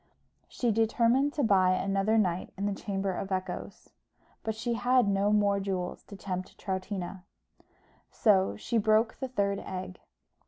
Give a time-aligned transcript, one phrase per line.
[0.49, 3.91] She determined to buy another night in the Chamber of Echoes;
[4.41, 7.23] but she had no more jewels to tempt Troutina;
[8.09, 9.99] so she broke the third egg.